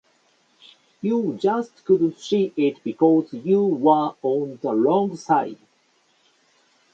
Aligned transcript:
You 1.01 1.37
just 1.39 1.85
couldn’t 1.85 2.19
see 2.19 2.51
it 2.57 2.83
because 2.83 3.31
you 3.33 3.63
were 3.63 4.15
on 4.23 4.57
the 4.63 4.73
wrong 4.73 5.15
side. 5.15 5.59